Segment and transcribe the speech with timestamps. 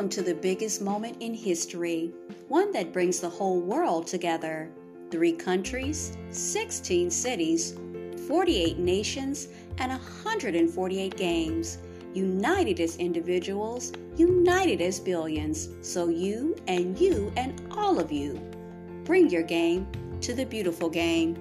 [0.00, 2.10] Welcome to the biggest moment in history,
[2.48, 4.70] one that brings the whole world together.
[5.10, 7.76] Three countries, 16 cities,
[8.26, 11.76] 48 nations, and 148 games.
[12.14, 15.68] United as individuals, united as billions.
[15.82, 18.40] So you and you and all of you.
[19.04, 19.86] Bring your game
[20.22, 21.36] to the beautiful game.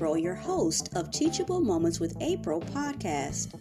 [0.00, 3.52] April, your host of Teachable Moments with April podcast.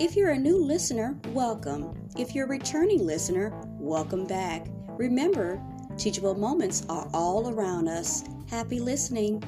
[0.00, 2.08] If you're a new listener, welcome.
[2.16, 4.68] If you're a returning listener, welcome back.
[4.90, 5.60] Remember,
[5.98, 8.22] teachable moments are all around us.
[8.48, 9.42] Happy listening.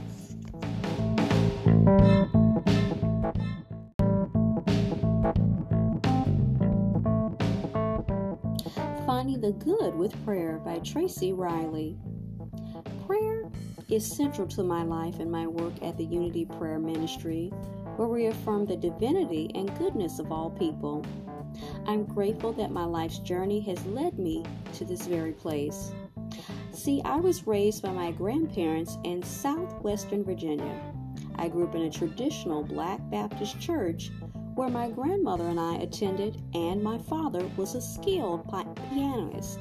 [9.06, 11.96] Finding the Good with Prayer by Trayce Riley.
[13.92, 17.52] Is central to my life and my work at the Unity Prayer Ministry,
[17.96, 21.04] where we affirm the divinity and goodness of all people.
[21.86, 24.44] I'm grateful that my life's journey has led me
[24.76, 25.92] to this very place.
[26.72, 30.80] See, I was raised by my grandparents in southwestern Virginia.
[31.34, 34.10] I grew up in a traditional Black Baptist church
[34.54, 38.50] where my grandmother and I attended, and my father was a skilled
[38.88, 39.60] pianist.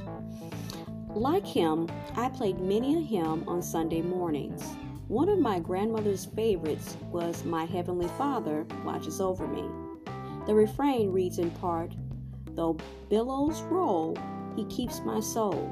[1.15, 4.63] Like him, I played many a hymn on Sunday mornings.
[5.09, 9.65] One of my grandmother's favorites was My Heavenly Father Watches Over Me.
[10.47, 11.93] The refrain reads in part,
[12.51, 12.77] Though
[13.09, 14.17] billows roll,
[14.55, 15.69] He keeps my soul.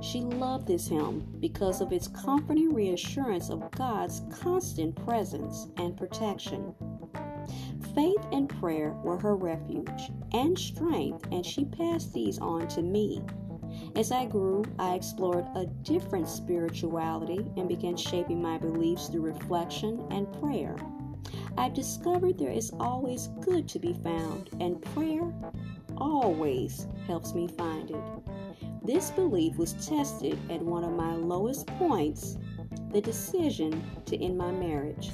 [0.00, 6.74] She loved this hymn because of its comforting reassurance of God's constant presence and protection.
[7.92, 13.20] Faith and prayer were her refuge and strength, and she passed these on to me.
[13.96, 20.06] As I grew, I explored a different spirituality and began shaping my beliefs through reflection
[20.10, 20.76] and prayer.
[21.56, 25.32] I discovered there is always good to be found, and prayer
[25.96, 28.02] always helps me find it.
[28.82, 32.36] This belief was tested at one of my lowest points
[32.90, 35.10] the decision to end my marriage.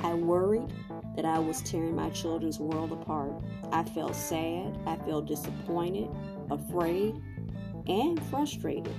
[0.00, 0.72] I worried
[1.14, 3.32] that I was tearing my children's world apart.
[3.72, 6.08] I felt sad, I felt disappointed,
[6.50, 7.14] afraid,
[7.88, 8.94] and frustrated.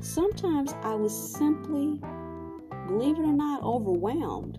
[0.00, 2.00] Sometimes I was simply,
[2.86, 4.58] believe it or not, overwhelmed.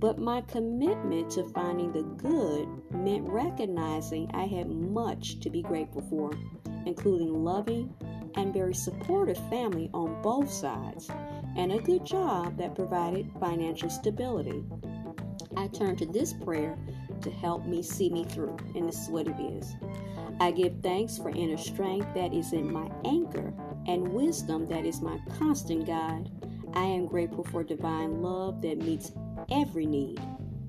[0.00, 6.02] But my commitment to finding the good meant recognizing I had much to be grateful
[6.02, 6.32] for,
[6.84, 7.94] including loving
[8.34, 11.08] and very supportive family on both sides,
[11.56, 14.64] and a good job that provided financial stability.
[15.56, 16.76] I turned to this prayer
[17.22, 19.76] to help me see me through, and this is what it is.
[20.40, 23.52] I give thanks for inner strength that is in my anchor
[23.86, 26.30] and wisdom that is my constant guide.
[26.74, 29.12] I am grateful for divine love that meets
[29.50, 30.20] every need.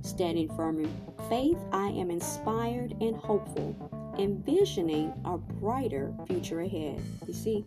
[0.01, 0.91] Standing firm in
[1.29, 3.75] faith, I am inspired and hopeful,
[4.19, 7.01] envisioning a brighter future ahead.
[7.25, 7.65] You see,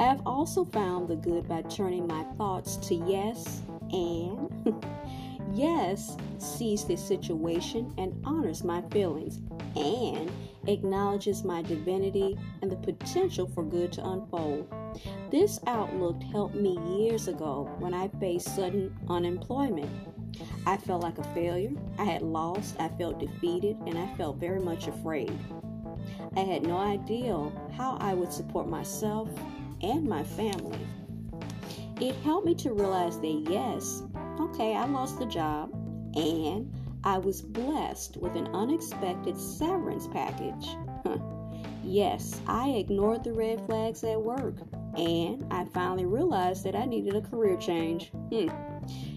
[0.00, 3.60] I have also found the good by turning my thoughts to yes
[3.92, 4.50] and
[5.52, 9.40] yes sees the situation and honors my feelings
[9.76, 10.30] and
[10.66, 14.72] acknowledges my divinity and the potential for good to unfold.
[15.30, 19.90] This outlook helped me years ago when I faced sudden unemployment.
[20.66, 24.60] I felt like a failure, I had lost, I felt defeated, and I felt very
[24.60, 25.32] much afraid.
[26.36, 29.28] I had no idea how I would support myself
[29.82, 30.78] and my family.
[32.00, 34.02] It helped me to realize that yes,
[34.38, 35.72] okay, I lost the job
[36.14, 36.70] and
[37.06, 40.66] I was blessed with an unexpected severance package.
[41.84, 44.56] yes, I ignored the red flags at work,
[44.96, 48.10] and I finally realized that I needed a career change.
[48.32, 48.48] Hmm.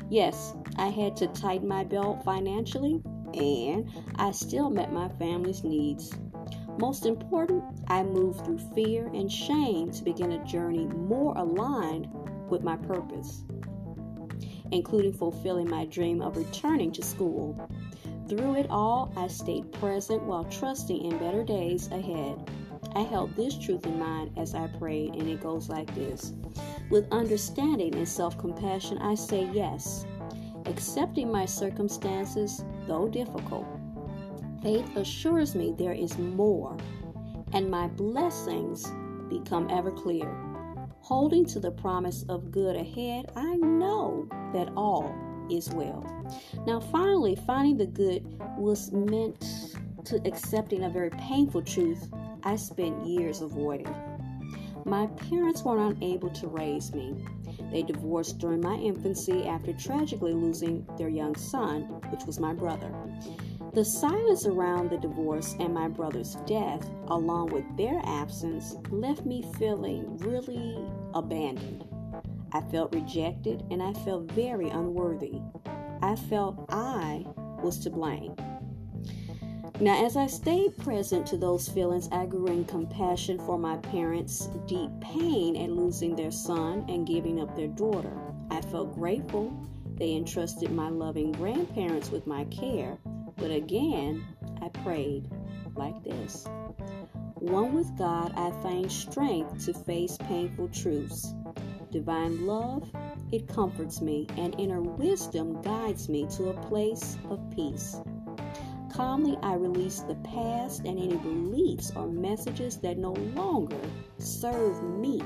[0.07, 3.01] Yes, I had to tighten my belt financially,
[3.33, 6.13] and I still met my family's needs.
[6.77, 12.07] Most important, I moved through fear and shame to begin a journey more aligned
[12.51, 13.45] with my purpose
[14.71, 17.69] including fulfilling my dream of returning to school.
[18.27, 22.38] Through it all, I stayed present while trusting in better days ahead.
[22.95, 26.33] I held this truth in mind as I prayed, and it goes like this
[26.89, 30.06] With understanding and self compassion, I say yes,
[30.66, 33.65] accepting my circumstances, though difficult.
[34.62, 36.77] Faith assures me there is more,
[37.54, 38.92] and my blessings
[39.30, 40.49] become ever clearer.
[41.09, 45.11] Holding to the promise of good ahead, I know that all
[45.50, 46.06] is well.
[46.67, 48.23] Now, finally, finding the good
[48.59, 49.75] was meant
[50.06, 52.11] to accepting a very painful truth
[52.44, 53.91] I spent years avoiding.
[54.85, 57.15] My parents were unable to raise me.
[57.71, 62.94] They divorced during my infancy after tragically losing their young son, which was my brother.
[63.73, 69.44] The silence around the divorce and my brother's death, along with their absence, left me
[69.57, 70.77] feeling really
[71.13, 71.85] abandoned.
[72.51, 75.39] I felt rejected and I felt very unworthy.
[76.01, 77.25] I felt I
[77.61, 78.35] was to blame.
[79.81, 84.50] Now, as I stayed present to those feelings, I grew in compassion for my parents'
[84.67, 88.12] deep pain at losing their son and giving up their daughter.
[88.51, 89.53] I felt grateful
[89.95, 92.97] they entrusted my loving grandparents with my care,
[93.38, 94.25] but again,
[94.62, 95.29] I prayed
[95.75, 96.45] like this
[97.39, 101.33] One with God, I find strength to face painful truths.
[101.89, 102.91] Divine love,
[103.31, 108.01] it comforts me, and inner wisdom guides me to a place of peace.
[108.91, 113.80] Calmly, I release the past and any beliefs or messages that no longer
[114.18, 115.21] serve me.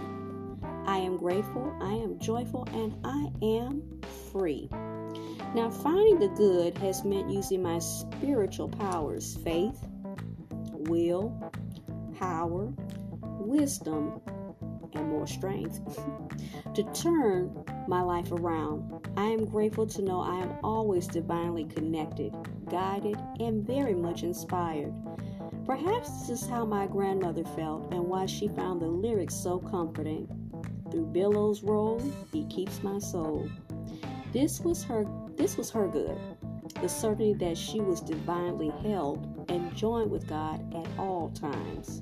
[0.85, 3.81] I am grateful, I am joyful, and I am
[4.31, 4.69] free.
[5.55, 9.79] Now, finding the good has meant using my spiritual powers faith,
[10.73, 11.33] will,
[12.23, 12.71] power,
[13.21, 14.21] wisdom,
[14.93, 15.81] and more strength
[16.73, 19.09] to turn my life around.
[19.17, 22.33] I am grateful to know I am always divinely connected,
[22.69, 24.93] guided, and very much inspired.
[25.65, 30.27] Perhaps this is how my grandmother felt and why she found the lyrics so comforting.
[30.91, 33.49] Through billows roll, he keeps my soul.
[34.31, 35.05] This was her
[35.35, 36.17] this was her good.
[36.81, 42.01] The certainty that she was divinely held and joined with God at all times.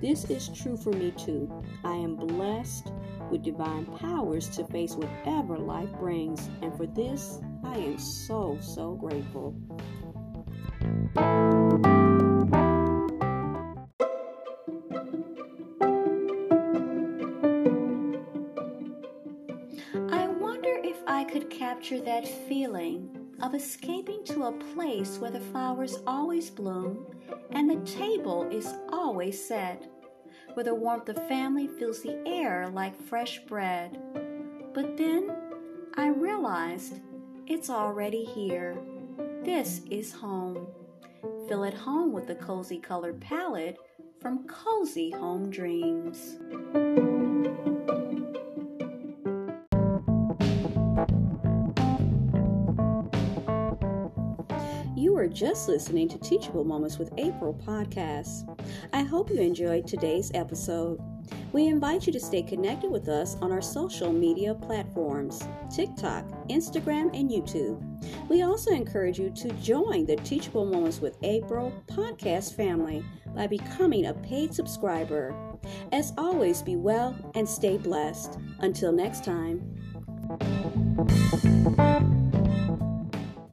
[0.00, 1.50] This is true for me too.
[1.84, 2.92] I am blessed
[3.30, 8.94] with divine powers to face whatever life brings, and for this, I am so, so
[8.94, 9.56] grateful.
[19.96, 25.40] I wonder if I could capture that feeling of escaping to a place where the
[25.40, 27.06] flowers always bloom
[27.50, 29.88] and the table is always set
[30.54, 33.96] where the warmth of family fills the air like fresh bread.
[34.74, 35.30] But then
[35.94, 37.00] I realized
[37.46, 38.76] it's already here.
[39.44, 40.66] This is home.
[41.48, 43.78] Feel at home with the cozy colored palette
[44.20, 46.38] from Cozy Home Dreams.
[54.98, 58.52] You are just listening to Teachable Moments with April podcast.
[58.92, 61.00] I hope you enjoyed today's episode.
[61.52, 65.40] We invite you to stay connected with us on our social media platforms
[65.72, 67.80] TikTok, Instagram, and YouTube.
[68.28, 73.04] We also encourage you to join the Teachable Moments with April podcast family
[73.36, 75.32] by becoming a paid subscriber.
[75.92, 78.36] As always, be well and stay blessed.
[78.58, 79.62] Until next time.